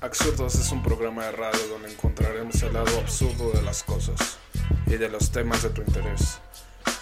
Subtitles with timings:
[0.00, 4.38] Absurdos es un programa de radio donde encontraremos el lado absurdo de las cosas
[4.86, 6.38] y de los temas de tu interés.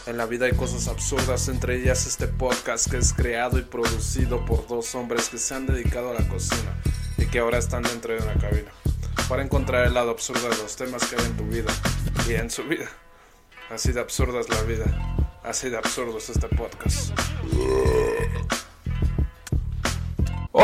[0.06, 4.46] En la vida hay cosas absurdas, entre ellas este podcast que es creado y producido
[4.46, 6.74] por dos hombres que se han dedicado a la cocina
[7.18, 8.70] y que ahora están dentro de una cabina
[9.28, 11.72] para encontrar el lado absurdo de los temas que hay en tu vida
[12.26, 12.88] y en su vida.
[13.68, 14.86] Así de absurda es la vida,
[15.44, 17.12] así de absurdo es este podcast.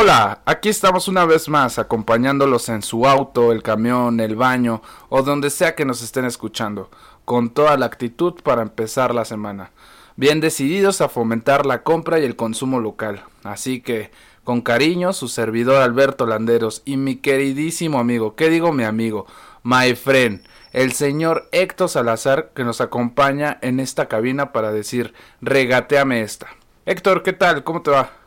[0.04, 5.22] Hola, aquí estamos una vez más acompañándolos en su auto, el camión, el baño o
[5.22, 6.90] donde sea que nos estén escuchando,
[7.24, 9.70] con toda la actitud para empezar la semana.
[10.16, 13.24] Bien decididos a fomentar la compra y el consumo local.
[13.44, 14.10] Así que,
[14.44, 19.24] con cariño, su servidor Alberto Landeros y mi queridísimo amigo, ¿qué digo mi amigo?
[19.62, 26.20] My friend, el señor Héctor Salazar que nos acompaña en esta cabina para decir, regateame
[26.20, 26.48] esta.
[26.84, 27.64] Héctor, ¿qué tal?
[27.64, 28.23] ¿Cómo te va?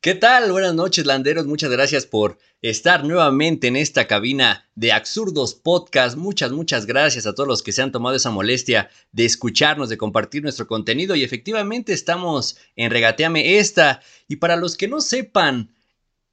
[0.00, 0.50] ¿Qué tal?
[0.50, 1.46] Buenas noches, Landeros.
[1.46, 6.16] Muchas gracias por estar nuevamente en esta cabina de Absurdos Podcast.
[6.16, 9.98] Muchas, muchas gracias a todos los que se han tomado esa molestia de escucharnos, de
[9.98, 11.14] compartir nuestro contenido.
[11.14, 14.00] Y efectivamente estamos en Regateame esta.
[14.26, 15.74] Y para los que no sepan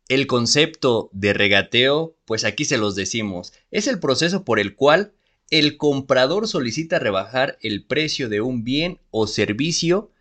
[0.08, 3.54] el concepto de regateo, pues aquí se los decimos.
[3.70, 5.14] Es el proceso por el cual
[5.52, 10.12] el comprador solicita rebajar el precio de un bien o servicio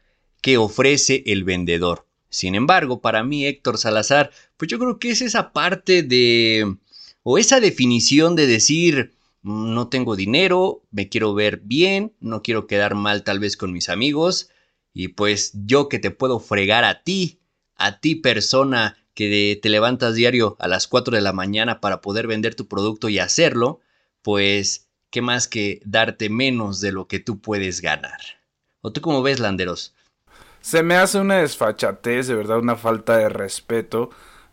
[0.43, 2.08] que ofrece el vendedor.
[2.31, 6.77] Sin embargo, para mí Héctor Salazar, pues yo creo que es esa parte de...
[7.23, 9.12] o esa definición de decir,
[9.43, 13.73] mm, no tengo dinero, me quiero ver bien, no quiero quedar mal tal vez con
[13.73, 14.51] mis amigos,
[14.93, 17.39] y pues yo que te puedo fregar a ti,
[17.77, 22.27] a ti persona que te levantas diario a las 4 de la mañana para poder
[22.27, 23.81] vender tu producto y hacerlo,
[24.23, 28.21] pues qué más que darte menos de lo que tú puedes ganar.
[28.81, 29.95] ¿O tú cómo ves, Landeros?
[30.61, 34.11] Se me hace una desfachatez, de verdad, una falta de respeto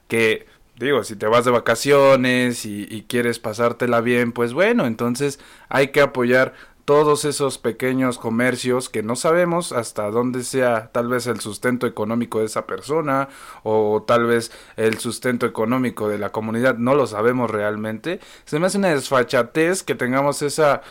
[0.08, 0.46] que
[0.78, 5.40] digo, si te vas de vacaciones y, quieres pasártela bien, pues bueno, entonces
[5.70, 6.54] hay que apoyar
[6.86, 12.40] todos esos pequeños comercios que no sabemos hasta dónde sea tal vez el sustento económico
[12.40, 13.28] de esa persona
[13.64, 18.20] o tal vez el sustento económico de la comunidad, no lo sabemos realmente.
[18.46, 20.82] Se me hace una desfachatez que tengamos esa,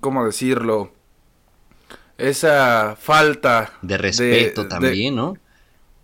[0.00, 0.92] ¿cómo decirlo?
[2.20, 5.36] Esa falta de respeto también, ¿no?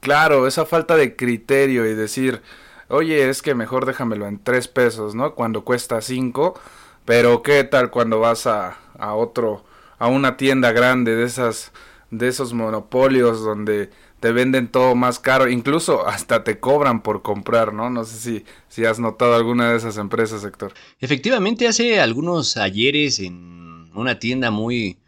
[0.01, 2.43] Claro, esa falta de criterio y decir,
[2.89, 5.35] oye, es que mejor déjamelo en tres pesos, ¿no?
[5.35, 6.59] Cuando cuesta cinco,
[7.05, 9.65] pero qué tal cuando vas a, a otro,
[9.99, 11.73] a una tienda grande de esas,
[12.11, 13.91] de esos monopolios donde
[14.21, 17.91] te venden todo más caro, incluso hasta te cobran por comprar, ¿no?
[17.91, 20.73] No sé si, si has notado alguna de esas empresas, sector.
[21.01, 24.99] Efectivamente, hace algunos ayeres en una tienda muy,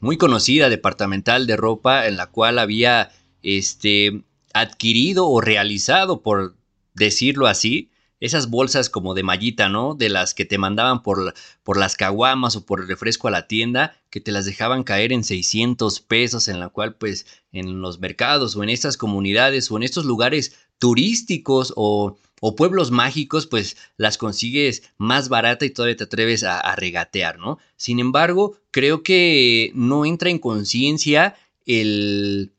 [0.00, 3.10] muy conocida departamental de ropa en la cual había
[3.42, 4.22] este,
[4.52, 6.56] adquirido o realizado, por
[6.94, 7.90] decirlo así,
[8.20, 9.94] esas bolsas como de mallita, ¿no?
[9.94, 13.46] De las que te mandaban por, por las caguamas o por el refresco a la
[13.46, 17.98] tienda, que te las dejaban caer en 600 pesos, en la cual pues en los
[17.98, 23.76] mercados o en estas comunidades o en estos lugares turísticos o o pueblos mágicos, pues
[23.96, 27.58] las consigues más barata y todavía te atreves a, regatear, ¿no?
[27.76, 32.52] Sin embargo, creo que no entra en conciencia el,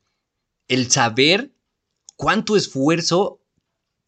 [0.66, 1.52] el saber
[2.16, 3.40] cuánto esfuerzo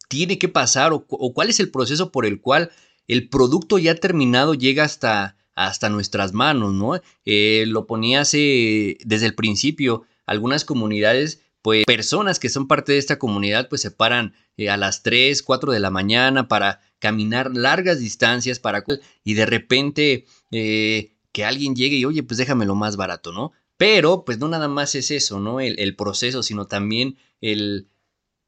[0.08, 2.72] tiene que pasar o, cuál es el proceso por el cual
[3.06, 7.00] el producto ya terminado llega hasta, hasta nuestras manos, ¿no?
[7.24, 12.98] Eh, lo ponía hace, desde el principio, algunas comunidades pues personas que son parte de
[12.98, 17.54] esta comunidad pues se paran eh, a las 3, 4 de la mañana para caminar
[17.54, 18.84] largas distancias para
[19.24, 23.52] y de repente eh, que alguien llegue y oye pues déjamelo más barato, ¿no?
[23.76, 25.60] Pero pues no nada más es eso, ¿no?
[25.60, 27.88] El, proceso, sino también el,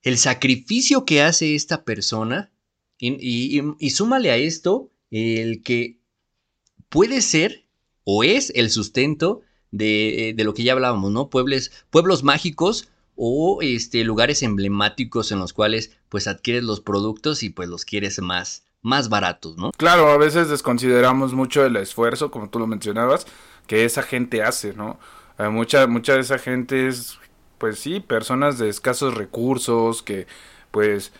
[0.03, 2.53] el, sacrificio que hace esta persona
[2.99, 5.99] y, y súmale a esto el que
[6.89, 7.67] puede ser
[8.05, 9.41] o es el sustento
[9.71, 11.31] de, eh, de, lo que ya hablábamos, ¿no?
[11.31, 17.51] Pueblos, pueblos mágicos o este, lugares emblemáticos en los cuales pues adquieres los productos y
[17.51, 19.71] pues los quieres más, más baratos, ¿no?
[19.73, 23.27] Claro, a veces desconsideramos mucho el esfuerzo, como tú lo mencionabas,
[23.67, 24.99] que esa gente hace, ¿no?
[25.39, 27.19] Eh, mucha, mucha de esa gente es,
[27.59, 30.27] pues sí, personas de escasos recursos, que
[30.71, 31.13] pues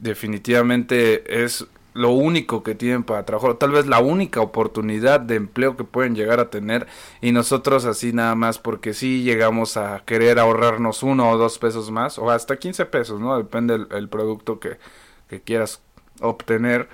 [0.00, 5.76] definitivamente es lo único que tienen para trabajar, tal vez la única oportunidad de empleo
[5.76, 6.88] que pueden llegar a tener
[7.20, 11.92] y nosotros así nada más porque sí llegamos a querer ahorrarnos uno o dos pesos
[11.92, 13.36] más o hasta 15 pesos, ¿no?
[13.38, 14.78] Depende del producto que,
[15.28, 15.82] que, quieras
[16.20, 16.88] obtener.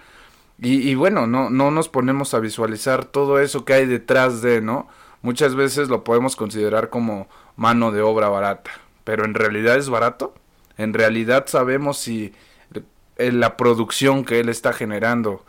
[0.59, 4.61] Y, y, bueno, no, no nos ponemos a visualizar todo eso que hay detrás de,
[4.61, 4.87] ¿no?
[5.23, 7.27] Muchas veces lo podemos considerar como
[7.57, 8.71] mano de obra barata,
[9.05, 10.35] pero en realidad es barato.
[10.77, 12.35] en realidad sabemos si
[13.33, 15.45] la producción que él está generando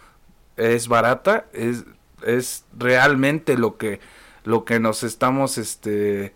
[0.57, 1.85] es barata, es,
[2.25, 3.99] es realmente lo que,
[4.43, 6.33] lo que nos estamos este,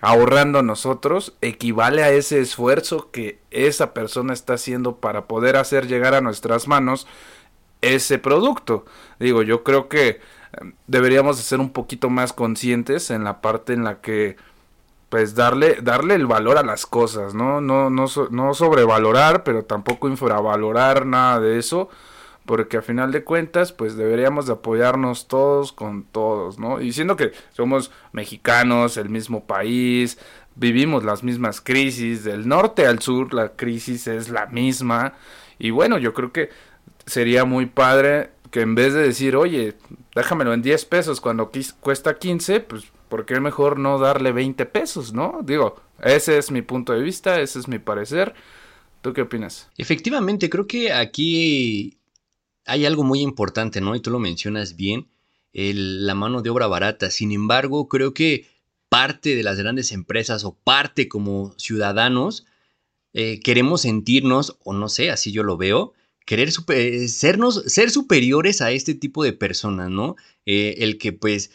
[0.00, 6.14] ahorrando nosotros, equivale a ese esfuerzo que esa persona está haciendo para poder hacer llegar
[6.14, 7.06] a nuestras manos
[7.80, 8.84] ese producto.
[9.20, 10.20] Digo, yo creo que
[10.60, 14.36] em, deberíamos de ser un poquito más conscientes en la parte en la que
[15.12, 17.60] pues darle darle el valor a las cosas, ¿no?
[17.60, 21.90] No no no sobrevalorar, pero tampoco infravalorar nada de eso,
[22.46, 26.80] porque a final de cuentas pues deberíamos de apoyarnos todos con todos, ¿no?
[26.80, 30.18] Y siendo que somos mexicanos, el mismo país,
[30.54, 35.12] vivimos las mismas crisis, del norte al sur la crisis es la misma
[35.58, 36.48] y bueno, yo creo que
[37.04, 39.74] sería muy padre que en vez de decir, oye,
[40.14, 45.12] déjamelo en 10 pesos cuando cuesta 15, pues, ¿por qué mejor no darle 20 pesos,
[45.12, 45.40] no?
[45.44, 48.32] Digo, ese es mi punto de vista, ese es mi parecer.
[49.02, 49.68] ¿Tú qué opinas?
[49.76, 51.98] Efectivamente, creo que aquí
[52.64, 53.94] hay algo muy importante, ¿no?
[53.94, 55.08] Y tú lo mencionas bien,
[55.52, 57.10] la mano de obra barata.
[57.10, 58.46] Sin embargo, creo que
[58.88, 62.46] parte de las grandes empresas o parte como ciudadanos
[63.12, 65.92] eh, queremos sentirnos, o no sé, así yo lo veo,
[66.24, 66.50] querer
[67.10, 70.16] sernos, ser superiores a este tipo de personas, ¿no?
[70.46, 71.50] Eh, el que pues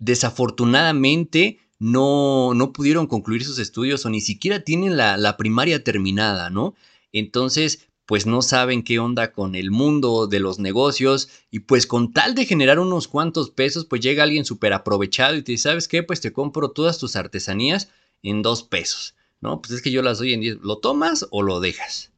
[0.00, 6.50] desafortunadamente no, no pudieron concluir sus estudios o ni siquiera tienen la, la primaria terminada,
[6.50, 6.74] ¿no?
[7.12, 12.12] Entonces, pues no saben qué onda con el mundo de los negocios y pues con
[12.12, 15.86] tal de generar unos cuantos pesos, pues llega alguien súper aprovechado y te dice, ¿sabes
[15.86, 16.02] qué?
[16.02, 17.88] Pues te compro todas tus artesanías
[18.22, 19.60] en dos pesos, ¿no?
[19.60, 22.10] Pues es que yo las doy en diez, ¿lo tomas o lo dejas?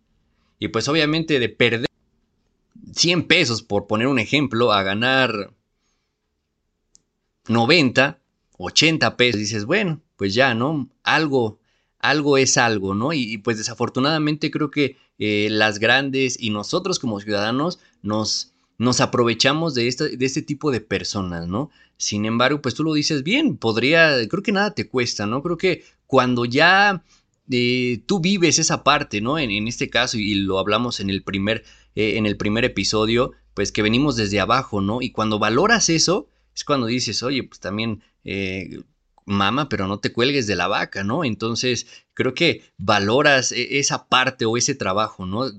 [0.58, 1.86] Y pues obviamente de perder
[2.94, 5.52] 100 pesos, por poner un ejemplo, a ganar
[7.48, 8.18] 90,
[8.58, 10.88] 80 pesos, dices, bueno, pues ya, ¿no?
[11.02, 11.58] Algo,
[11.98, 13.12] algo es algo, ¿no?
[13.12, 19.74] Y, pues desafortunadamente creo que eh, las grandes y nosotros como ciudadanos nos, nos aprovechamos
[19.74, 19.84] de,
[20.16, 21.70] de este tipo de personas, ¿no?
[21.96, 25.42] Sin embargo, pues tú lo dices bien, podría, creo que nada te cuesta, ¿no?
[25.42, 27.02] Creo que cuando ya
[28.06, 29.38] tú vives esa parte, ¿no?
[29.38, 31.64] En, este caso, y lo hablamos en el primer,
[31.94, 35.02] eh, en el primer episodio, pues que venimos desde abajo, ¿no?
[35.02, 38.82] Y cuando valoras eso, es cuando dices, oye, pues también, eh,
[39.24, 41.24] mama, pero no te cuelgues de la vaca, ¿no?
[41.24, 45.50] Entonces, creo que valoras e, esa parte o ese trabajo, ¿no?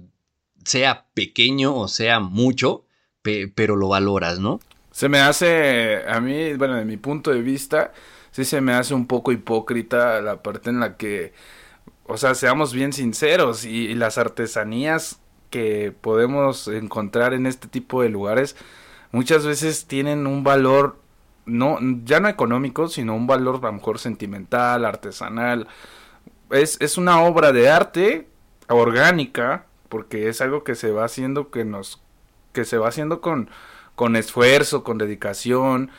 [0.65, 2.85] Sea pequeño o sea mucho,
[3.21, 4.59] pero lo valoras, ¿no?
[4.91, 7.93] Se me hace, a mí, bueno, de mi punto de vista,
[8.31, 11.33] sí se me hace un poco hipócrita la parte en la que
[12.05, 15.19] o sea, seamos bien sinceros, y, las artesanías
[15.49, 18.55] que podemos encontrar en este tipo de lugares
[19.13, 20.97] muchas veces tienen un valor
[21.45, 25.67] no ya no económico, sino un valor a lo mejor sentimental, artesanal.
[26.49, 28.27] Es, es una obra de arte
[28.67, 32.01] orgánica, porque es algo que se va haciendo que nos
[32.51, 33.49] que se va haciendo con
[33.95, 35.91] con esfuerzo, con dedicación,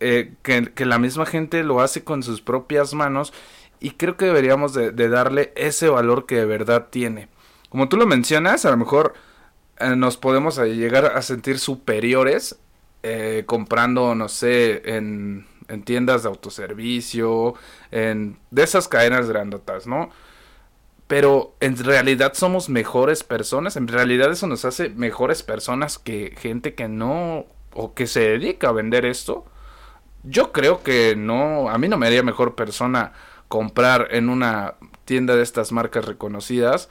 [0.00, 3.32] eh, que, que la misma gente lo hace con sus propias manos
[3.80, 7.28] y creo que deberíamos de, darle ese valor que de verdad tiene.
[7.68, 9.14] Como tú lo mencionas, a lo mejor
[9.80, 12.58] eh, nos podemos llegar a sentir superiores
[13.02, 17.54] eh, comprando, no sé, en, en, tiendas de autoservicio,
[17.90, 20.10] en de esas cadenas grandotas, ¿no?
[21.06, 26.74] Pero en realidad somos mejores personas, en realidad eso nos hace mejores personas que gente
[26.74, 29.46] que no o que se dedica a vender esto.
[30.24, 33.12] Yo creo que no, a mí no me haría mejor persona
[33.48, 34.74] comprar en una
[35.04, 36.88] tienda de estas marcas reconocidas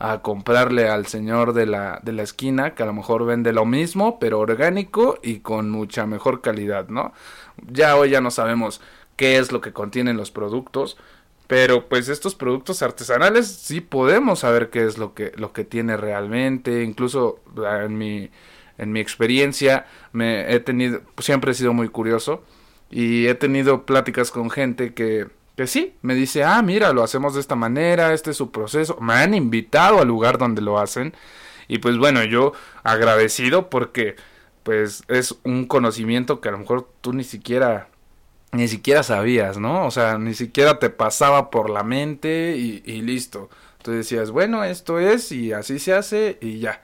[0.00, 3.66] a comprarle al señor de la, de la esquina que a lo mejor vende lo
[3.66, 7.12] mismo pero orgánico y con mucha mejor calidad, ¿no?
[7.70, 8.80] Ya hoy ya no sabemos
[9.16, 10.96] qué es lo que contienen los productos,
[11.46, 15.98] pero pues estos productos artesanales sí podemos saber qué es lo que, lo que tiene
[15.98, 18.30] realmente, incluso ah, en mi,
[18.78, 22.42] en mi experiencia me he tenido, siempre he sido muy curioso
[22.90, 25.26] y he tenido pláticas con gente que
[25.60, 28.96] que sí, me dice, ah, mira, lo hacemos de esta manera, este es su proceso.
[28.98, 31.12] Me han invitado al lugar donde lo hacen.
[31.68, 34.16] Y pues bueno, yo agradecido porque
[34.62, 37.88] pues es un conocimiento que a lo mejor tú ni siquiera
[38.52, 39.84] ni siquiera sabías, ¿no?
[39.84, 43.50] O sea, ni siquiera te pasaba por la mente y, y listo.
[43.82, 46.80] Tú decías, bueno, esto es y así se hace y ya.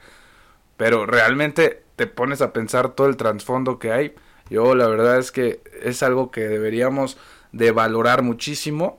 [0.76, 4.14] Pero realmente te pones a pensar todo el trasfondo que hay.
[4.50, 7.16] Yo la verdad es que es algo que deberíamos
[7.56, 8.98] de valorar muchísimo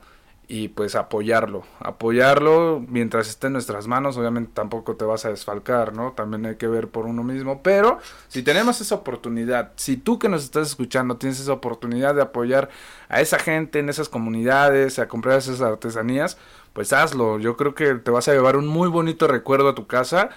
[0.49, 5.93] y pues apoyarlo, apoyarlo mientras esté en nuestras manos, obviamente tampoco te vas a desfalcar,
[5.93, 6.13] ¿no?
[6.13, 7.99] También hay que ver por uno mismo, pero
[8.29, 12.69] si tenemos esa oportunidad, si tú que nos estás escuchando tienes esa oportunidad de apoyar
[13.09, 16.37] a esa gente en esas comunidades, a comprar esas artesanías,
[16.71, 17.39] pues hazlo.
[17.39, 20.29] Yo creo que te vas a llevar un muy bonito recuerdo a tu casa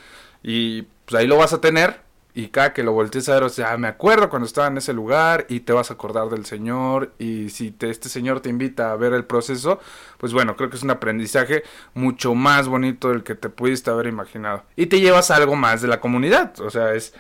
[0.43, 2.01] y pues ahí lo vas a tener
[2.41, 4.95] y cada que lo voltees a ver, o sea, me acuerdo cuando estaba en ese
[4.95, 8.93] lugar y te vas a acordar del Señor y si te, este Señor te invita
[8.93, 9.79] a ver el proceso,
[10.17, 14.07] pues bueno, creo que es un aprendizaje mucho más bonito del que te pudiste haber
[14.07, 14.65] imaginado.
[14.75, 17.13] Y te llevas algo más de la comunidad, o sea, es,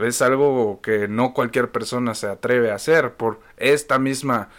[0.00, 4.50] es algo que no cualquier persona se atreve a hacer por esta misma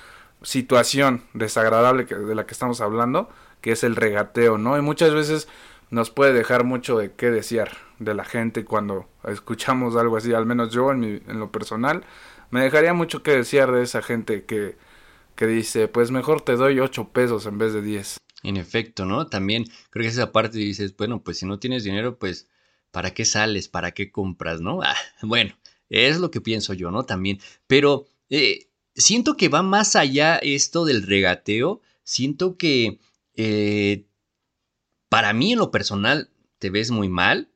[0.42, 3.30] situación desagradable que, de la que estamos hablando,
[3.62, 4.76] que es el regateo, ¿no?
[4.78, 5.48] Y muchas veces
[5.90, 10.46] nos puede dejar mucho de qué desear de la gente cuando escuchamos algo así, al
[10.46, 12.04] menos yo en, mi, en lo personal,
[12.52, 14.78] me dejaría mucho que desear de esa gente que,
[15.36, 18.18] que dice, pues mejor te doy 8 pesos en vez de 10.
[18.44, 19.28] En efecto, ¿no?
[19.28, 22.48] También creo que esa parte dices, bueno, pues si no tienes dinero, pues
[22.92, 23.68] ¿para qué sales?
[23.68, 24.62] ¿Para qué compras?
[24.62, 24.82] ¿No?
[24.82, 25.56] Ah, bueno,
[25.90, 27.04] es lo que pienso yo, ¿no?
[27.04, 33.00] También, pero eh, siento que va más allá esto del regateo, siento que
[33.36, 34.06] eh,
[35.10, 37.50] para mí en lo personal te ves muy mal,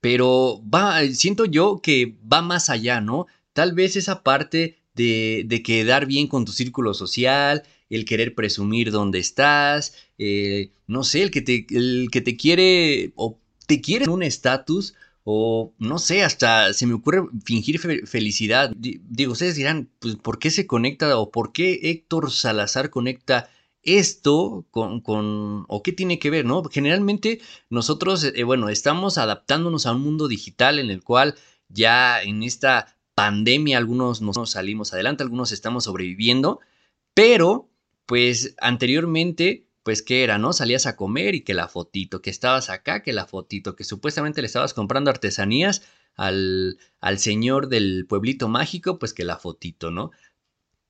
[0.00, 3.26] pero va, siento yo que va más allá, ¿no?
[3.52, 8.90] Tal vez esa parte de, de quedar bien con tu círculo social, el querer presumir
[8.90, 14.08] dónde estás, eh, no sé, el que, te, el que te quiere o te quiere
[14.10, 18.72] un estatus o no sé, hasta se me ocurre fingir felicidad.
[18.76, 23.48] Digo, ustedes dirán, pues, ¿por qué se conecta o por qué Héctor Salazar conecta
[23.84, 26.62] esto con, con, o qué tiene que ver, ¿no?
[26.64, 31.34] Generalmente nosotros, eh, bueno, estamos adaptándonos a un mundo digital en el cual
[31.68, 36.60] ya en esta pandemia algunos nos salimos adelante, algunos estamos sobreviviendo,
[37.14, 37.70] pero
[38.06, 40.52] pues anteriormente, pues qué era, ¿no?
[40.52, 44.40] Salías a comer y que la fotito, que estabas acá, que la fotito, que supuestamente
[44.42, 45.82] le estabas comprando artesanías
[46.16, 50.10] al, al señor del pueblito mágico, pues que la fotito, ¿no?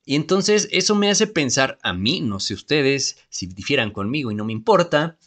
[0.05, 4.35] Y entonces eso me hace pensar a mí, no sé ustedes si difieran conmigo y
[4.35, 5.19] no me importa,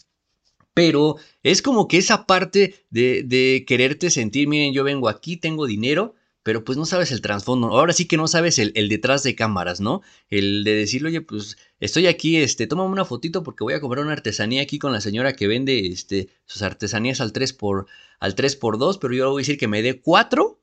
[0.73, 5.65] pero es como que esa parte de, de, quererte sentir, miren, yo vengo aquí, tengo
[5.65, 6.13] dinero,
[6.47, 9.81] pero pues no sabes el trasfondo, ahora sí que no sabes el, detrás de cámaras,
[9.81, 10.01] ¿no?
[10.29, 14.05] El de decirle, oye, pues estoy aquí, este, tómame una fotito porque voy a comprar
[14.05, 17.87] una artesanía aquí con la señora que vende este, sus artesanías al 3 por,
[18.21, 20.61] al 3 por 2, pero yo voy a decir que me dé 4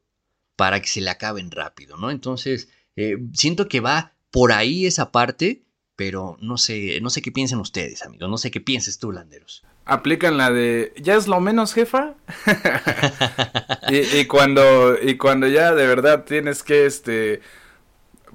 [0.56, 2.10] para que se le acaben rápido, ¿no?
[2.10, 5.62] Entonces eh, siento que va por ahí esa parte,
[5.96, 9.64] pero no sé, no sé qué piensen ustedes, amigos, no sé qué pienses tú, Landeros.
[9.86, 12.14] Aplican la de, ¿ya es lo menos, jefa?
[13.88, 17.42] y, cuando, y cuando ya de verdad tienes que, este,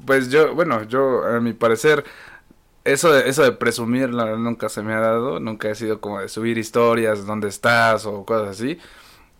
[0.05, 2.05] pues yo, bueno, yo, a mi parecer,
[2.83, 6.29] eso de, eso de presumir nunca se me ha dado, nunca he sido como de
[6.29, 8.77] subir historias, dónde estás o cosas así.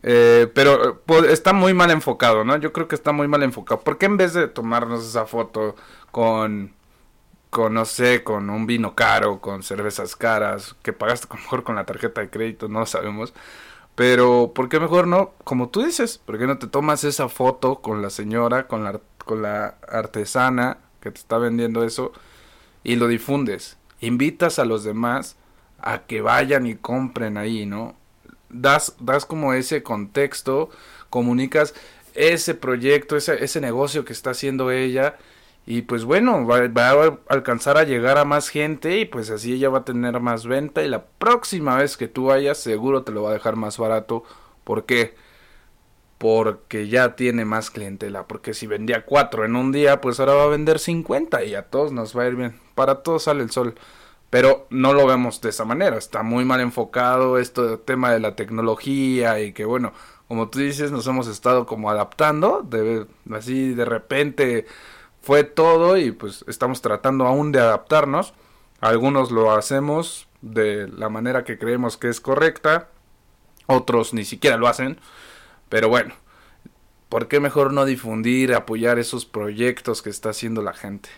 [0.04, 2.58] Eh, pero pues, está muy mal enfocado, ¿no?
[2.58, 3.82] Yo creo que está muy mal enfocado.
[3.82, 5.76] ¿Por qué en vez de tomarnos esa foto
[6.12, 6.74] con,
[7.50, 11.76] con no sé, con un vino caro, con cervezas caras, que pagaste lo mejor con
[11.76, 13.34] la tarjeta de crédito, no sabemos?
[13.96, 15.34] Pero, ¿por qué mejor no?
[15.44, 19.02] Como tú dices, ¿por qué no te tomas esa foto con la señora, con la,
[19.26, 22.14] con la artesana que te está vendiendo eso
[22.84, 23.78] y lo difundes?
[24.02, 25.38] Invitas a los demás
[25.80, 27.99] a que vayan y compren ahí, ¿no?
[28.50, 30.70] Das, das como ese contexto,
[31.10, 31.74] comunicas
[32.16, 35.18] ese proyecto, ese, ese negocio que está haciendo ella
[35.66, 39.70] y pues bueno, va, a alcanzar a llegar a más gente y pues así ella
[39.70, 43.24] va a tener más venta y la próxima vez que tú vayas seguro te lo
[43.24, 44.24] va a dejar más barato.
[44.64, 45.14] ¿Por qué?
[46.18, 48.28] Porque ya tiene más clientela.
[48.28, 51.64] Porque si vendía cuatro en un día, pues ahora va a vender 50 y a
[51.70, 52.60] todos nos va a ir bien.
[52.74, 53.76] Para todos sale el sol.
[54.30, 58.36] Pero no lo vemos de esa manera, está muy mal enfocado esto tema de la
[58.36, 59.94] tecnología y que bueno,
[60.28, 64.68] como tú dices, nos hemos estado como adaptando, de, así de repente
[65.22, 68.34] fue todo y pues estamos tratando aún de adaptarnos.
[68.80, 72.90] Algunos lo hacemos de la manera que creemos que es correcta,
[73.66, 75.00] otros ni siquiera lo hacen,
[75.68, 76.14] pero bueno,
[77.10, 81.10] ¿por qué mejor no difundir, apoyar esos proyectos que está haciendo la gente?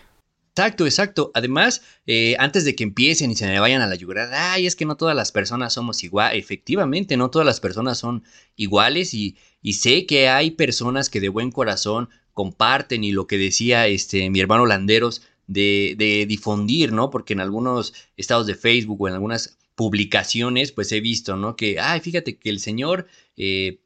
[0.54, 1.30] Exacto, exacto.
[1.34, 4.76] Además, eh, antes de que empiecen y se me vayan a la yugular, ay, es
[4.76, 6.36] que no todas las personas somos igual.
[6.36, 8.22] Efectivamente, no todas las personas son
[8.56, 13.38] iguales y, y, sé que hay personas que de buen corazón comparten y lo que
[13.38, 17.08] decía este mi hermano Landeros de, de difundir, ¿no?
[17.08, 21.56] Porque en algunos estados de Facebook o en algunas publicaciones, pues he visto, ¿no?
[21.56, 23.06] Que, ay, fíjate que el señor
[23.38, 23.80] eh,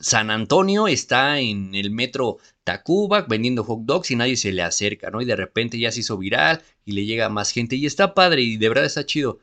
[0.00, 5.10] San Antonio está en el metro Tacuba vendiendo hot dogs y nadie se le acerca,
[5.10, 5.22] ¿no?
[5.22, 8.42] Y de repente ya se hizo viral y le llega más gente y está padre
[8.42, 9.38] y de verdad está chido.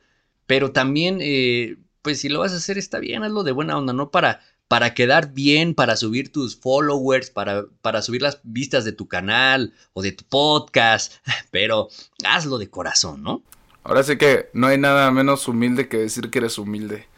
[0.46, 3.92] Pero también, eh, pues si lo vas a hacer está bien, hazlo de buena onda,
[3.92, 4.12] ¿no?
[4.12, 9.08] Para, para quedar bien, para subir tus followers, para, para subir las vistas de tu
[9.08, 11.14] canal o de tu podcast,
[11.50, 11.88] pero
[12.24, 13.42] hazlo de corazón, ¿no?
[13.82, 17.08] Ahora sí que no hay nada menos humilde que decir que eres humilde.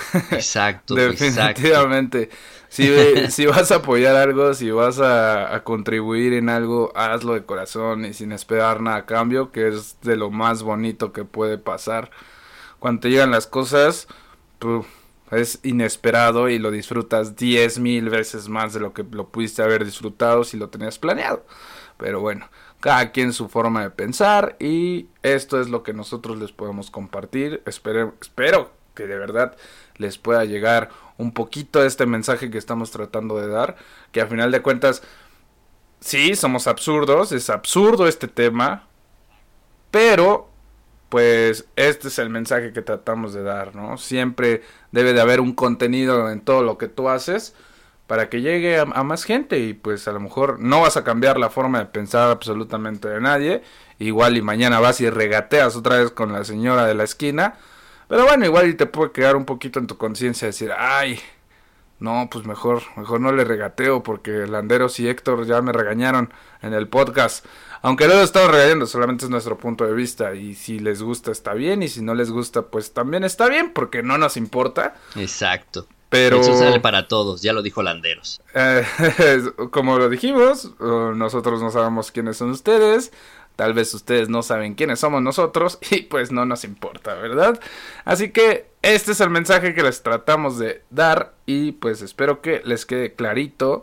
[0.30, 0.94] Exacto.
[0.94, 2.30] Definitivamente.
[2.68, 2.86] Si,
[3.30, 8.14] si vas a apoyar algo, si vas a, contribuir en algo, hazlo de corazón y
[8.14, 12.10] sin esperar nada a cambio, que es de lo más bonito que puede pasar.
[12.78, 14.06] Cuando te llegan las cosas,
[15.30, 19.84] es inesperado y lo disfrutas diez mil veces más de lo que lo pudiste haber
[19.84, 21.44] disfrutado si lo tenías planeado.
[21.96, 22.48] Pero bueno,
[22.80, 27.62] cada quien su forma de pensar y esto es lo que nosotros les podemos compartir.
[27.66, 29.56] Espero, espero que de verdad
[29.98, 33.76] les pueda llegar un poquito este mensaje que estamos tratando de dar,
[34.12, 35.02] que a final de cuentas,
[36.00, 38.86] sí, somos absurdos, es absurdo este tema,
[39.90, 40.48] pero
[41.08, 43.96] pues este es el mensaje que tratamos de dar, ¿no?
[43.96, 44.62] Siempre
[44.92, 47.54] debe de haber un contenido en todo lo que tú haces
[48.06, 51.38] para que llegue a, más gente y pues a lo mejor no vas a cambiar
[51.38, 53.62] la forma de pensar absolutamente de nadie,
[53.98, 57.56] igual y mañana vas y regateas otra vez con la señora de la esquina,
[58.08, 61.20] pero bueno, igual y te puede quedar un poquito en tu conciencia decir, ay,
[62.00, 66.72] no, pues mejor, mejor no le regateo porque Landeros y Héctor ya me regañaron en
[66.72, 67.44] el podcast.
[67.82, 70.34] Aunque no lo estamos regañando, solamente es nuestro punto de vista.
[70.34, 71.82] Y si les gusta, está bien.
[71.82, 74.94] Y si no les gusta, pues también está bien, porque no nos importa.
[75.16, 75.86] Exacto.
[76.08, 76.40] Pero...
[76.40, 78.40] Eso sale para todos, ya lo dijo Landeros.
[78.54, 78.84] Eh,
[79.70, 83.12] como lo dijimos, nosotros no sabemos quiénes son ustedes.
[83.58, 87.60] Tal vez ustedes no saben quiénes somos nosotros y pues no nos importa, ¿verdad?
[88.04, 92.62] Así que este es el mensaje que les tratamos de dar y pues espero que
[92.64, 93.82] les quede clarito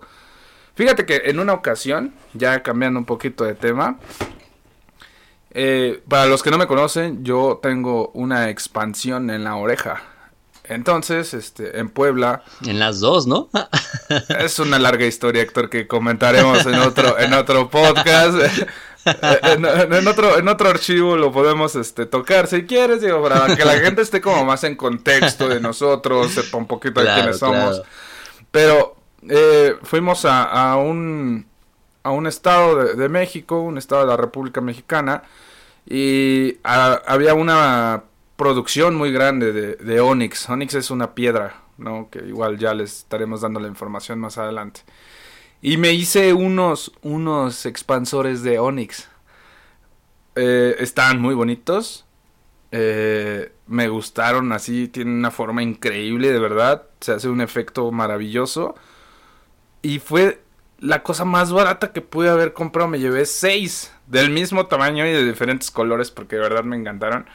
[0.75, 3.97] Fíjate que en una ocasión, ya cambiando un poquito de tema,
[5.51, 10.03] eh, para los que no me conocen, yo tengo una expansión en la oreja.
[10.65, 12.43] Entonces, este, en Puebla.
[12.65, 13.49] En las dos, ¿no?
[14.39, 18.35] es una larga historia, Héctor, que comentaremos en otro, en otro podcast.
[19.05, 23.77] en, otro, en otro archivo lo podemos este, tocar si quieres, digo, para que la
[23.77, 27.83] gente esté como más en contexto de nosotros, sepa un poquito de quiénes somos.
[28.51, 28.95] Pero
[29.29, 31.45] eh, fuimos a, un,
[32.03, 35.23] a un estado de, México, un estado de la República Mexicana,
[35.87, 38.03] y había una
[38.37, 40.49] producción muy grande de, de Onyx.
[40.49, 42.09] Onyx es una piedra, ¿no?
[42.09, 44.81] Que igual ya les estaremos dando la información más adelante.
[45.61, 49.09] Y me hice unos, unos expansores de Onyx.
[50.35, 52.05] Eh, están muy bonitos.
[52.71, 56.83] Eh, me gustaron así, tienen una forma increíble, de verdad.
[56.99, 58.75] Se hace un efecto maravilloso.
[59.81, 60.41] Y fue
[60.79, 62.89] la cosa más barata que pude haber comprado.
[62.89, 67.25] Me llevé seis del mismo tamaño y de diferentes colores porque de verdad me encantaron.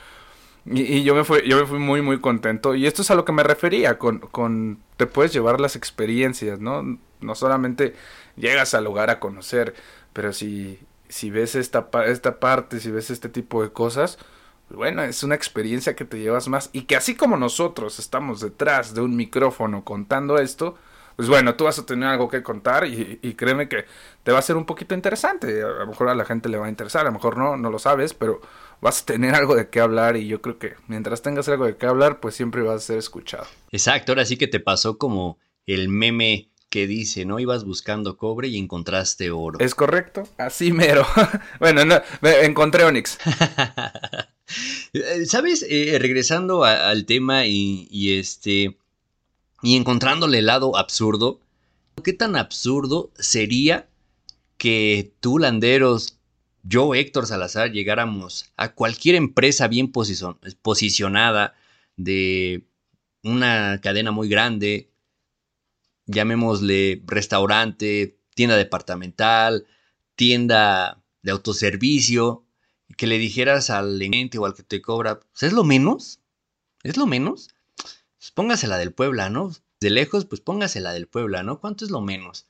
[0.67, 2.75] Y, yo, me fui, yo me fui muy, muy contento.
[2.75, 6.61] Y esto es a lo que me refería, con, con te puedes llevar las experiencias,
[6.61, 6.99] ¿no?
[7.21, 7.95] No solamente
[8.37, 9.75] llegas al lugar a conocer,
[10.13, 10.79] pero si,
[11.09, 14.19] si ves esta, esta parte, si ves este tipo de cosas,
[14.71, 16.71] bueno, es una experiencia que te llevas más.
[16.73, 20.77] Y que así como nosotros estamos detrás de un micrófono contando esto,
[21.17, 23.85] pues bueno, tú vas a tener algo que contar y, créeme que
[24.23, 25.63] te va a ser un poquito interesante.
[25.63, 27.71] A lo mejor a la gente le va a interesar, a lo mejor no, no
[27.71, 28.41] lo sabes, pero
[28.81, 31.77] vas a tener algo de qué hablar y yo creo que mientras tengas algo de
[31.77, 33.47] qué hablar, pues siempre vas a ser escuchado.
[33.71, 37.39] Exacto, ahora sí que te pasó como el meme que dice, ¿no?
[37.39, 39.59] Ibas buscando cobre y encontraste oro.
[39.61, 41.07] Es correcto, así mero.
[41.61, 43.19] bueno, no, encontré Onix.
[45.27, 45.65] ¿Sabes?
[45.69, 48.81] Eh, regresando al tema y este
[49.63, 51.41] y encontrándole el lado absurdo,
[52.03, 53.89] ¿qué tan absurdo sería
[54.57, 56.19] que tú, Landeros,
[56.63, 61.55] yo, Héctor Salazar, llegáramos a cualquier empresa bien posicionada
[61.97, 62.67] de
[63.23, 64.90] una cadena muy grande,
[66.11, 69.67] llamémosle restaurante, tienda departamental,
[70.15, 72.45] tienda de autoservicio,
[72.97, 76.21] que le dijeras al cliente o al que te cobra, pues, ¿es lo menos?
[76.83, 77.49] ¿Es lo menos?
[78.21, 79.51] pues póngasela del Puebla, ¿no?
[79.81, 81.59] De lejos, pues póngasela del Puebla, ¿no?
[81.59, 82.47] ¿Cuánto es lo menos?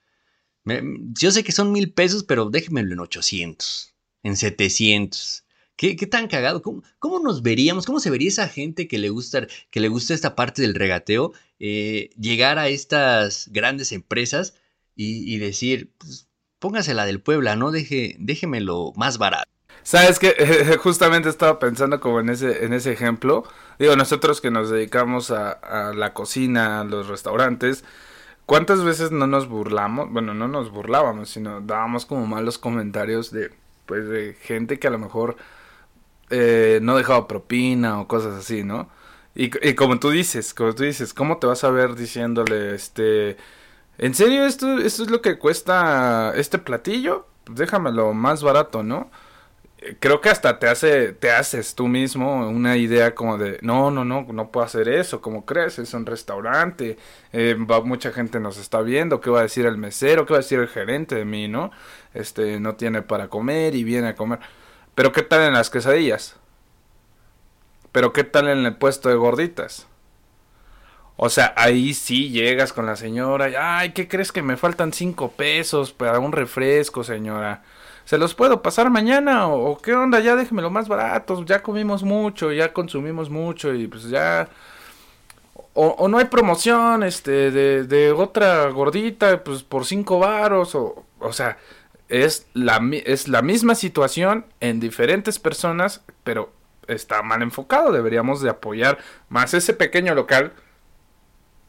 [1.14, 5.44] yo sé que son mil pesos, pero déjenmelo en 800, en 700.
[5.80, 6.60] ¿Qué, tan cagado?
[6.60, 7.86] ¿Cómo, ¿Cómo, nos veríamos?
[7.86, 11.32] ¿Cómo se vería esa gente que le gusta, que le gusta esta parte del regateo?
[11.58, 14.52] Eh, llegar a estas grandes empresas
[14.94, 17.70] y, decir, pues, póngasela del Puebla, ¿no?
[17.70, 19.50] Deje, déjemelo más barato.
[19.82, 23.44] Sabes que justamente estaba pensando como en ese, en ese ejemplo.
[23.78, 27.84] Digo, nosotros que nos dedicamos a, la cocina, a los restaurantes,
[28.44, 30.12] ¿cuántas veces no nos burlamos?
[30.12, 33.50] Bueno, no nos burlábamos, sino dábamos como malos comentarios de,
[33.86, 35.38] pues, de gente que a lo mejor
[36.30, 38.88] eh, no dejaba propina o cosas así, ¿no?
[39.34, 43.36] Y, como tú dices, como tú dices, ¿cómo te vas a ver diciéndole, este,
[43.98, 47.26] ¿en serio esto, esto es lo que cuesta este platillo?
[47.48, 49.10] Déjamelo más barato, ¿no?
[49.98, 54.04] creo que hasta te hace, te haces tú mismo una idea como de, no, no,
[54.04, 55.78] no, no puedo hacer eso, ¿cómo crees?
[55.78, 56.98] Es un restaurante,
[57.32, 60.26] eh, va, mucha gente nos está viendo, ¿qué va a decir el mesero?
[60.26, 61.70] ¿Qué va a decir el gerente de mí, no?
[62.12, 64.40] Este, no tiene para comer y viene a comer.
[64.94, 66.36] Pero ¿qué tal en las quesadillas?
[67.92, 69.86] Pero ¿qué tal en el puesto de gorditas?
[71.16, 74.92] O sea, ahí sí llegas con la señora y, ay, ¿qué crees que me faltan
[74.92, 77.62] cinco pesos para un refresco, señora?
[78.06, 79.46] ¿Se los puedo pasar mañana?
[79.48, 80.20] ¿O, qué onda?
[80.20, 81.44] Ya déjeme lo más barato.
[81.44, 84.48] Ya comimos mucho, ya consumimos mucho y pues ya...
[85.74, 91.32] O, no hay promoción este de, de, otra gordita pues por cinco varos o, o
[91.32, 91.58] sea
[92.10, 96.52] es la, es la misma situación en diferentes personas pero
[96.86, 97.92] está mal enfocado.
[97.92, 100.52] Deberíamos de apoyar más ese pequeño local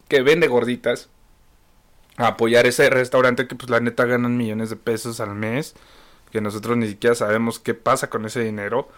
[0.08, 1.10] que vende gorditas
[2.18, 5.76] a apoyar ese restaurante que pues la neta ganan millones de pesos al mes
[6.32, 8.90] que nosotros ni siquiera sabemos qué pasa con ese dinero,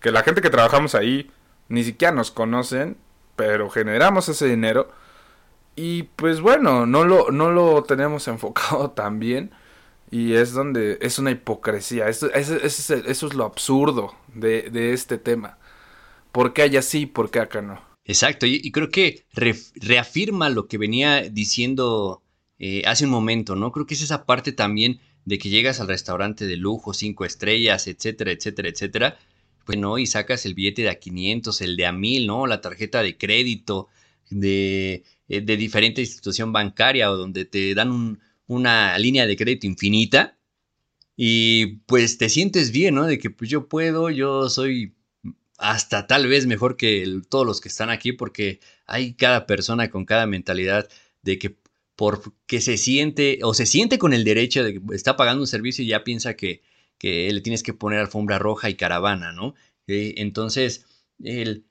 [0.00, 1.30] que la gente que trabajamos ahí
[1.68, 2.96] ni siquiera nos conocen,
[3.34, 4.90] pero generamos ese dinero.
[5.74, 9.50] Y pues bueno, no lo, no lo tenemos enfocado tan bien
[10.16, 12.56] y es donde es una hipocresía, eso, eso,
[12.94, 15.58] es lo absurdo de, este tema.
[16.32, 17.82] ¿Por qué allá sí, por qué acá no?
[18.02, 22.22] Exacto, y, creo que reafirma lo que venía diciendo
[22.58, 23.72] eh, hace un momento, ¿no?
[23.72, 27.86] Creo que es esa parte también de que llegas al restaurante de lujo, cinco estrellas,
[27.86, 29.18] etcétera, etcétera, etcétera,
[29.66, 32.46] pues no, y sacas el billete de a 500, el de a 1000, ¿no?
[32.46, 33.88] La tarjeta de crédito
[34.30, 40.38] de, eh, de diferente institución bancaria o donde te dan una línea de crédito infinita
[41.16, 43.06] y pues te sientes bien, ¿no?
[43.06, 44.94] De que pues yo puedo, yo soy
[45.58, 50.04] hasta tal vez mejor que todos los que están aquí porque hay cada persona con
[50.04, 50.88] cada mentalidad
[51.22, 51.56] de que
[51.96, 55.82] porque se siente o se siente con el derecho de que está pagando un servicio
[55.82, 56.62] y ya piensa que,
[56.98, 59.54] que le tienes que poner alfombra roja y caravana, ¿no?
[59.86, 60.84] Eh, entonces,
[61.22, 61.64] él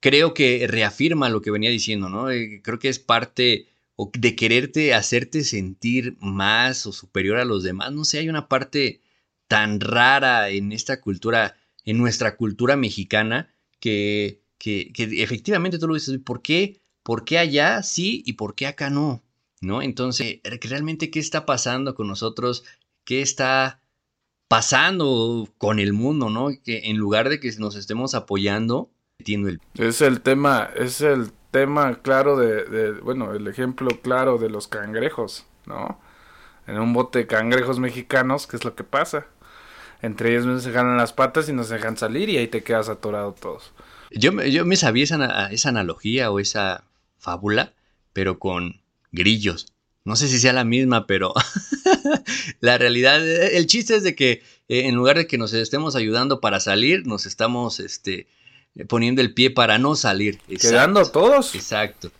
[0.00, 2.30] creo que reafirma lo que venía diciendo, ¿no?
[2.30, 3.66] Eh, creo que es parte
[4.12, 7.92] de quererte hacerte sentir más o superior a los demás.
[7.92, 9.00] No sé, hay una parte
[9.48, 16.18] tan rara en esta cultura, en nuestra cultura mexicana, que, que, efectivamente tú lo dices,
[16.24, 16.80] ¿por qué?
[17.02, 19.22] ¿Por qué allá sí y por qué acá no?
[19.60, 19.82] ¿no?
[19.82, 22.64] Entonces, realmente, ¿qué está pasando con nosotros?
[23.04, 23.82] ¿Qué está
[24.48, 26.48] pasando con el mundo, ¿no?
[26.64, 29.60] Que en lugar de que nos estemos apoyando, el...
[29.74, 35.44] Es el tema, es el tema claro de, bueno, el ejemplo claro de los cangrejos,
[35.66, 36.00] ¿no?
[36.66, 39.26] En un bote de cangrejos mexicanos, ¿qué es lo que pasa?
[40.02, 43.32] Entre ellos se ganan las patas y nos dejan salir y ahí te quedas atorado
[43.32, 43.72] todos.
[44.10, 46.84] Yo, yo me sabía esa, esa analogía o esa
[47.18, 47.72] fábula,
[48.12, 48.80] pero con
[49.12, 49.72] grillos.
[50.04, 51.34] No sé si sea la misma, pero
[52.60, 56.40] la realidad, el chiste es de que eh, en lugar de que nos estemos ayudando
[56.40, 58.26] para salir, nos estamos este,
[58.88, 60.38] poniendo el pie para no salir.
[60.60, 61.54] Quedando todos.
[61.54, 62.10] Exacto.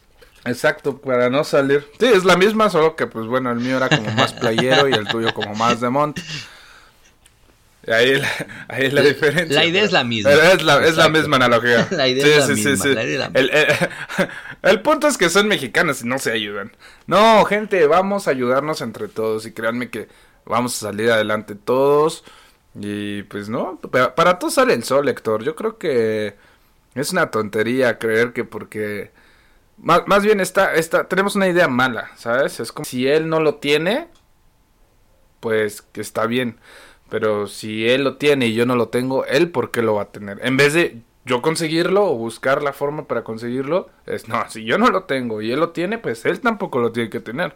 [0.45, 1.87] Exacto, para no salir.
[1.99, 4.93] Sí, es la misma, solo que pues bueno, el mío era como más playero y
[4.93, 6.23] el tuyo como más de monte.
[7.87, 8.29] Ahí, la,
[8.69, 9.57] ahí es la, diferencia.
[9.61, 10.31] La idea es la misma.
[10.33, 11.89] Es la, es la misma analogía.
[11.91, 13.31] La idea es la misma.
[13.35, 13.51] el,
[14.63, 16.73] el, punto es que son mexicanos y no se ayudan.
[17.07, 20.09] No, gente, vamos a ayudarnos entre todos y créanme que
[20.45, 22.23] vamos a salir adelante todos.
[22.75, 25.43] Y pues no, para todos sale el sol, Héctor.
[25.43, 26.37] Yo creo que
[26.95, 29.13] es una tontería creer que porque...
[29.79, 32.61] Más, más bien está, está, tenemos una idea mala, ¿sabes?
[32.61, 34.09] Es como si él no lo tiene,
[35.41, 36.59] pues que está bien.
[37.09, 40.03] Pero si él lo tiene y yo no lo tengo, él por qué lo va
[40.03, 40.39] a tener.
[40.43, 44.79] En vez de yo conseguirlo o buscar la forma para conseguirlo, es no, si yo
[44.79, 47.55] no lo tengo y él lo tiene, pues él tampoco lo tiene que tener.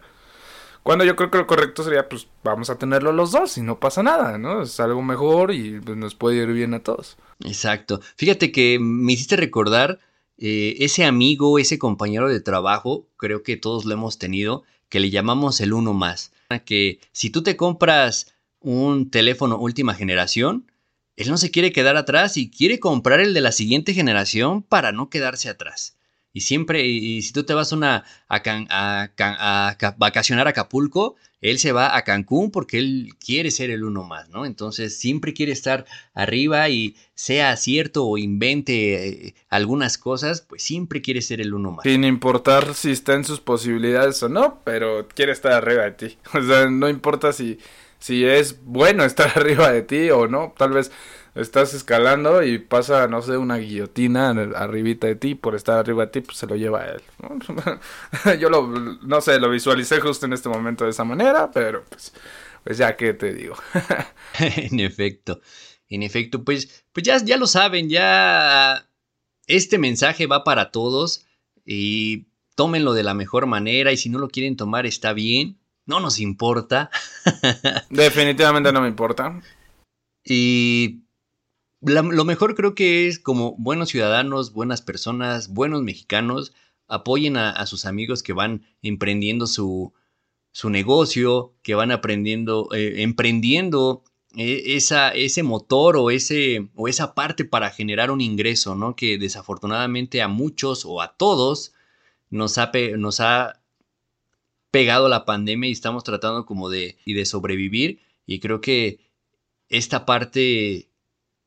[0.85, 3.79] Cuando yo creo que lo correcto sería, pues vamos a tenerlo los dos y no
[3.79, 4.61] pasa nada, ¿no?
[4.61, 7.17] Es algo mejor y pues, nos puede ir bien a todos.
[7.43, 8.01] Exacto.
[8.17, 9.97] Fíjate que me hiciste recordar
[10.37, 15.09] eh, ese amigo, ese compañero de trabajo, creo que todos lo hemos tenido, que le
[15.09, 16.31] llamamos el uno más.
[16.65, 20.71] Que si tú te compras un teléfono última generación,
[21.15, 24.91] él no se quiere quedar atrás y quiere comprar el de la siguiente generación para
[24.91, 25.94] no quedarse atrás.
[26.35, 31.71] Y siempre, y, si tú te vas una, a, a, vacacionar a Acapulco, él se
[31.71, 34.45] va a Cancún porque él quiere ser el uno más, ¿no?
[34.45, 41.01] Entonces siempre quiere estar arriba y sea cierto o invente eh, algunas cosas, pues siempre
[41.01, 41.83] quiere ser el uno más.
[41.83, 46.17] Sin importar si está en sus posibilidades o no, pero quiere estar arriba de ti.
[46.33, 47.59] O sea, no importa si
[47.97, 50.53] si es bueno estar arriba de ti o no.
[50.57, 50.91] Tal vez
[51.35, 56.11] estás escalando y pasa, no sé, una guillotina arribita de ti por estar arriba de
[56.11, 57.01] ti, pues se lo lleva a él.
[58.39, 62.13] Yo lo, no sé, lo visualicé justo en este momento de esa manera, pero pues,
[62.63, 63.55] pues ya que te digo.
[64.39, 65.41] en efecto.
[65.87, 68.89] En efecto, pues, pues ya, ya lo saben, ya
[69.45, 71.25] este mensaje va para todos
[71.65, 75.99] y tómenlo de la mejor manera y si no lo quieren tomar está bien, no
[75.99, 76.89] nos importa.
[77.89, 79.39] Definitivamente no me importa.
[80.23, 81.04] Y
[81.85, 86.53] lo mejor creo que es como buenos ciudadanos, buenas personas, buenos mexicanos,
[86.87, 89.93] apoyen a, sus amigos que van emprendiendo su,
[90.51, 94.03] su negocio, que van aprendiendo, eh, emprendiendo
[94.35, 98.95] eh, esa, ese motor o, ese, o esa parte para generar un ingreso, ¿no?
[98.95, 101.73] Que desafortunadamente a muchos o a todos
[102.29, 103.61] nos ha, nos ha
[104.71, 108.01] pegado la pandemia y estamos tratando como de, y de sobrevivir.
[108.25, 108.99] Y creo que
[109.69, 110.89] esta parte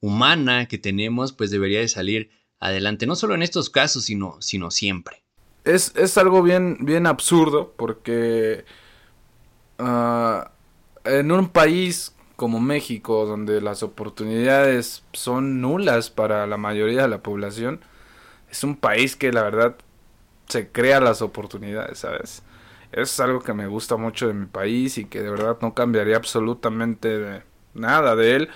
[0.00, 2.30] humana que tenemos, pues debería de salir
[2.61, 5.22] adelante, no solo en estos casos, sino, sino siempre.
[5.64, 8.64] Es, es algo bien, bien absurdo porque
[9.78, 10.50] ah,
[11.04, 17.22] en un país como México, donde las oportunidades son nulas para la mayoría de la
[17.22, 17.80] población,
[18.50, 19.76] es un país que la verdad
[20.46, 22.42] se crea las oportunidades, ¿sabes?
[22.92, 26.16] Es algo que me gusta mucho de mi país y que de verdad no cambiaría
[26.16, 27.42] absolutamente
[27.74, 28.50] nada de él.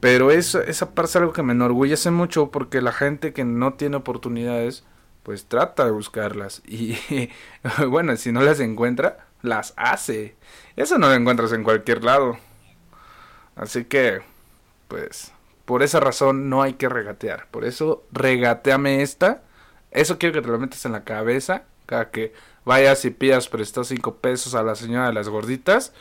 [0.00, 3.74] Pero eso, esa parte es algo que me enorgullece mucho porque la gente que no
[3.74, 4.84] tiene oportunidades,
[5.22, 6.62] pues trata de buscarlas.
[6.68, 6.96] Y
[7.88, 10.36] bueno, si no las encuentra, las hace.
[10.76, 12.38] Eso no lo encuentras en cualquier lado.
[13.56, 14.22] Así que,
[14.88, 15.32] pues,
[15.66, 17.46] por esa razón no hay que regatear.
[17.50, 19.42] Por eso, regateame esta.
[19.90, 21.64] Eso quiero que te lo metas en la cabeza.
[21.86, 22.32] Cada que
[22.64, 25.92] vayas y pidas prestado cinco pesos a la señora de las gorditas.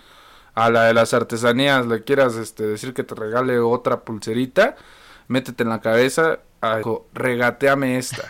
[0.54, 4.76] A la de las artesanías le quieras este, decir que te regale otra pulserita.
[5.28, 6.40] Métete en la cabeza.
[7.14, 8.30] regateame esta.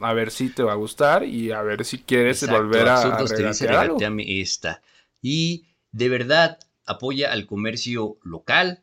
[0.00, 3.24] A ver si te va a gustar y a ver si quieres volver a, a
[3.24, 4.82] regateame esta.
[5.22, 8.82] Y de verdad, apoya al comercio local,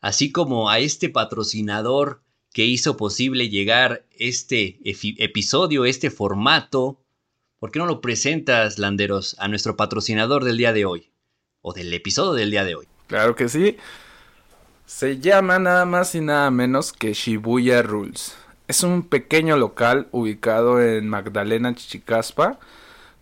[0.00, 7.02] así como a este patrocinador que hizo posible llegar este episodio, este formato.
[7.58, 11.10] ¿Por qué no lo presentas, Landeros, a nuestro patrocinador del día de hoy?
[11.68, 12.86] O del episodio del día de hoy.
[13.08, 13.76] Claro que sí.
[14.84, 18.36] Se llama nada más y nada menos que Shibuya Rules.
[18.68, 22.60] Es un pequeño local ubicado en Magdalena Chichicaspa,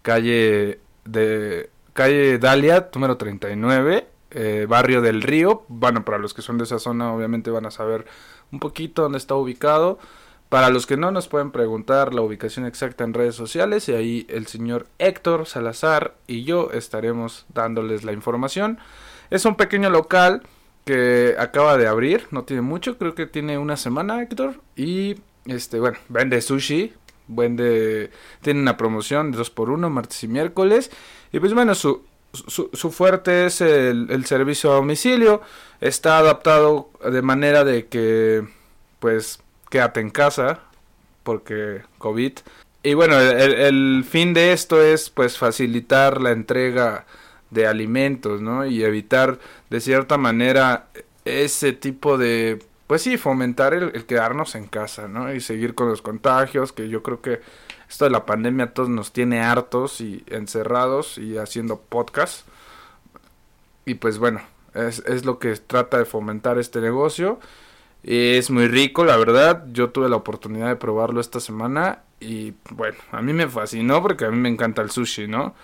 [0.03, 5.65] calle de calle Dalia, número 39, eh, barrio del Río.
[5.69, 8.05] Bueno, para los que son de esa zona obviamente van a saber
[8.53, 9.99] un poquito dónde está ubicado.
[10.55, 14.25] Para los que no nos pueden preguntar la ubicación exacta en redes sociales y ahí
[14.31, 18.79] el señor Héctor Salazar y yo estaremos dándoles la información.
[19.31, 20.43] Es un pequeño local
[20.85, 25.81] que acaba de abrir, no tiene mucho, creo que tiene una semana Héctor y este
[25.81, 26.93] bueno, vende sushi,
[27.27, 30.93] vende tiene una promoción de 2 por 1 martes y miércoles
[31.33, 35.41] y pues bueno, su su, fuerte es el, servicio a domicilio.
[35.81, 38.45] Está adaptado de manera de que,
[38.99, 39.39] pues,
[39.71, 40.61] quédate en casa,
[41.23, 42.33] porque COVID.
[42.83, 47.07] Y bueno, el, fin de esto es, pues, facilitar la entrega
[47.51, 48.67] de alimentos, ¿no?
[48.67, 49.39] Y evitar,
[49.71, 50.89] de cierta manera,
[51.25, 55.33] ese tipo de, pues sí, fomentar el quedarnos en casa, ¿no?
[55.33, 57.41] Y seguir con los contagios, que yo creo que
[57.89, 62.47] esto de la pandemia todos nos tiene hartos y encerrados y haciendo podcast.
[63.87, 64.43] Y pues bueno,
[64.75, 67.39] es, es lo que trata de fomentar este negocio.
[68.05, 69.65] Es muy rico, la verdad.
[69.73, 74.27] Yo tuve la oportunidad de probarlo esta semana y bueno, a mí me fascinó porque
[74.27, 75.55] a mí me encanta el sushi, ¿no?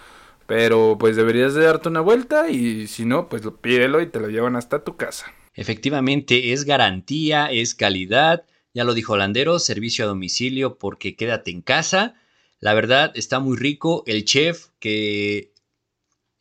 [0.47, 4.29] Pero pues deberías de darte una vuelta y si no, pues pídelo y te lo
[4.29, 5.27] llevan hasta tu casa.
[5.55, 11.63] Efectivamente, es garantía, es calidad ya lo dijo Landero, servicio a domicilio porque quédate en
[11.63, 12.15] casa.
[12.61, 14.05] La verdad está muy rico.
[14.07, 15.50] El chef que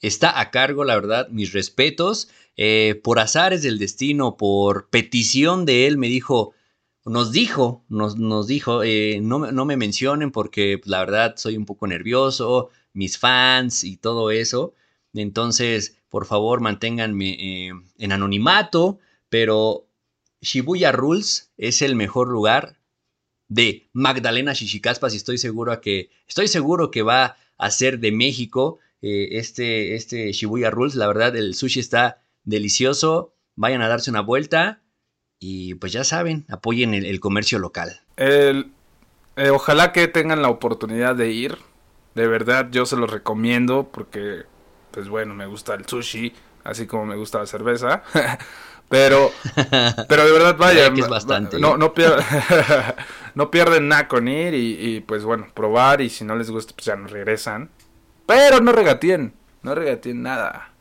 [0.01, 2.29] está a cargo, la verdad, mis respetos.
[2.57, 6.53] Eh, por azares del destino, por petición de él, me dijo,
[7.05, 11.65] nos dijo, nos, nos dijo, eh, no, no, me mencionen porque la verdad soy un
[11.65, 14.73] poco nervioso, mis fans y todo eso.
[15.13, 17.29] Entonces, por favor, manténganme
[17.67, 19.87] eh, en anonimato, pero
[20.41, 22.77] Shibuya Rules es el mejor lugar
[23.47, 28.79] de Magdalena Shishikaspas y estoy seguro que estoy seguro que va a ser de México
[29.01, 30.95] eh, este, este Shibuya Rules.
[30.95, 33.35] La verdad, el sushi está delicioso.
[33.55, 34.81] Vayan a darse una vuelta
[35.39, 38.01] y pues ya saben, apoyen el, comercio local.
[38.17, 38.71] El,
[39.35, 41.57] eh, ojalá que tengan la oportunidad de ir.
[42.15, 44.43] De verdad, yo se los recomiendo porque,
[44.91, 46.33] pues bueno, me gusta el sushi,
[46.63, 48.03] así como me gusta la cerveza.
[48.89, 49.31] Pero,
[50.09, 51.93] pero de verdad, vaya, no, no,
[53.35, 56.85] no pierden nada con ir y, pues bueno, probar y si no les gusta, pues
[56.85, 57.69] ya nos regresan.
[58.29, 60.71] Pero no regatien, no regatien nada.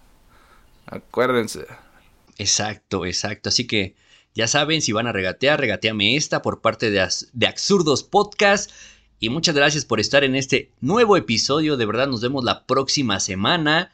[0.85, 1.65] Acuérdense.
[2.37, 3.49] Exacto, exacto.
[3.49, 3.97] Así que
[4.35, 8.71] Ya saben, si van a regatear, regateame esta por parte de, de Absurdos Podcast.
[9.19, 11.79] Y muchas gracias por estar en este nuevo episodio.
[11.79, 13.93] De verdad, nos vemos la próxima semana.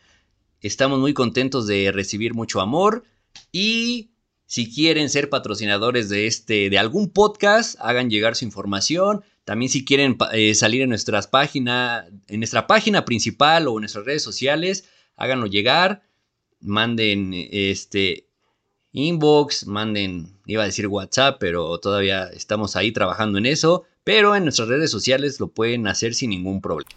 [0.60, 3.04] Estamos muy contentos de recibir mucho amor.
[3.52, 4.10] Y
[4.46, 9.22] si quieren ser patrocinadores de este, de algún podcast, hagan llegar su información.
[9.44, 14.06] También si quieren eh, salir en nuestras páginas, en nuestra página principal o en nuestras
[14.06, 16.02] redes sociales, háganlo llegar.
[16.60, 18.26] Manden este
[18.92, 23.84] inbox, manden, iba a decir WhatsApp, pero todavía estamos ahí trabajando en eso.
[24.02, 26.90] Pero en nuestras redes sociales lo pueden hacer sin ningún problema.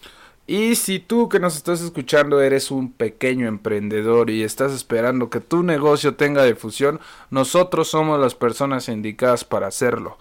[0.49, 5.41] Y si tú que nos estás escuchando eres un pequeño emprendedor y estás esperando que
[5.41, 10.17] tu negocio tenga difusión, nosotros somos las personas indicadas para hacerlo.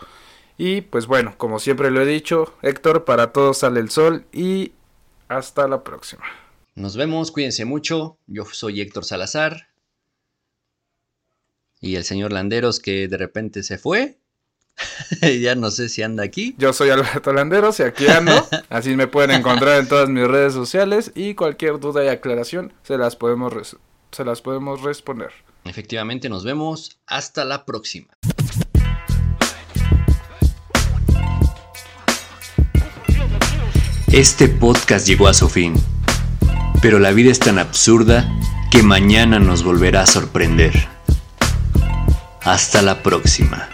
[0.58, 4.72] Y pues bueno, como siempre lo he dicho, Héctor, para todos sale el sol y
[5.28, 6.24] hasta la próxima.
[6.74, 8.18] Nos vemos, cuídense mucho.
[8.26, 9.68] Yo soy Héctor Salazar.
[11.80, 14.18] Y el señor Landeros que de repente se fue.
[15.40, 16.54] ya no sé si anda aquí.
[16.58, 18.32] Yo soy Alberto Landeros y aquí ando.
[18.68, 22.98] Así me pueden encontrar en todas mis redes sociales y cualquier duda y aclaración se
[22.98, 23.76] las podemos,
[24.12, 25.32] se las podemos responder.
[25.64, 26.98] Efectivamente, nos vemos.
[27.06, 28.08] Hasta la próxima.
[34.16, 35.74] Este podcast llegó a su fin,
[36.80, 38.26] pero la vida es tan absurda
[38.70, 40.88] que mañana nos volverá a sorprender.
[42.42, 43.68] Hasta la próxima.